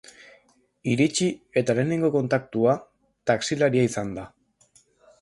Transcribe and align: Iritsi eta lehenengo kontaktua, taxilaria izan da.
Iritsi 0.93 1.27
eta 1.61 1.77
lehenengo 1.81 2.11
kontaktua, 2.17 2.77
taxilaria 3.33 3.89
izan 3.93 4.15
da. 4.21 4.29